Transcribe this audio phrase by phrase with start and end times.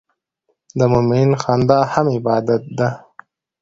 [0.77, 2.89] د مؤمن خندا هم عبادت ده.